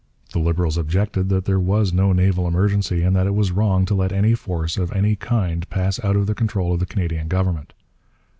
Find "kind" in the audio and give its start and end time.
5.15-5.69